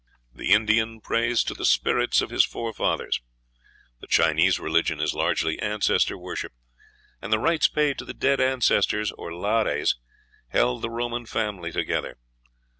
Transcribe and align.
The 0.33 0.51
Indian 0.51 0.99
prays 0.99 1.43
to 1.43 1.53
the 1.53 1.63
spirits 1.63 2.23
of 2.23 2.31
his 2.31 2.43
forefathers; 2.43 3.21
the 3.99 4.07
Chinese 4.07 4.59
religion 4.59 4.99
is 4.99 5.13
largely 5.13 5.59
"ancestor 5.59 6.17
worship;" 6.17 6.53
and 7.21 7.31
the 7.31 7.37
rites 7.37 7.67
paid 7.67 7.99
to 7.99 8.05
the 8.05 8.15
dead 8.15 8.41
ancestors, 8.41 9.11
or 9.11 9.31
lares, 9.31 9.99
held 10.47 10.81
the 10.81 10.89
Roman 10.89 11.27
family 11.27 11.71
together." 11.71 12.17